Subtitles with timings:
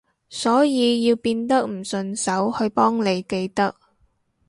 [0.31, 3.75] 所以要變得唔順手去幫你記得